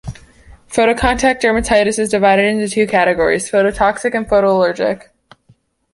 [0.67, 5.09] Photocontact dermatitis is divided into two categories: phototoxic and photoallergic.